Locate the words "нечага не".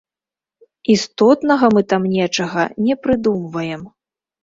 2.17-3.01